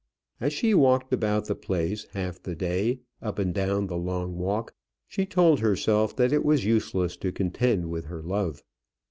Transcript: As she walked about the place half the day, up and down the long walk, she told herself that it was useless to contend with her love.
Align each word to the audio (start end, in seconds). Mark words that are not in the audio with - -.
As 0.39 0.51
she 0.51 0.73
walked 0.73 1.13
about 1.13 1.45
the 1.45 1.53
place 1.53 2.05
half 2.13 2.41
the 2.41 2.55
day, 2.55 3.01
up 3.21 3.37
and 3.37 3.53
down 3.53 3.85
the 3.85 3.97
long 3.99 4.35
walk, 4.35 4.73
she 5.07 5.27
told 5.27 5.59
herself 5.59 6.15
that 6.15 6.33
it 6.33 6.43
was 6.43 6.65
useless 6.65 7.15
to 7.17 7.31
contend 7.31 7.91
with 7.91 8.05
her 8.05 8.23
love. 8.23 8.63